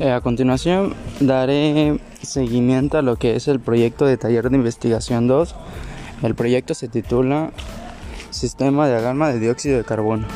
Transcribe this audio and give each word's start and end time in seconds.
Eh, 0.00 0.12
a 0.12 0.20
continuación 0.20 0.94
daré 1.18 1.98
seguimiento 2.22 2.98
a 2.98 3.02
lo 3.02 3.16
que 3.16 3.34
es 3.34 3.48
el 3.48 3.58
proyecto 3.58 4.06
de 4.06 4.16
taller 4.16 4.48
de 4.48 4.56
investigación 4.56 5.26
2. 5.26 5.56
El 6.22 6.36
proyecto 6.36 6.74
se 6.74 6.86
titula 6.86 7.50
Sistema 8.30 8.86
de 8.86 8.96
alarma 8.96 9.30
de 9.30 9.40
dióxido 9.40 9.76
de 9.78 9.84
carbono. 9.84 10.26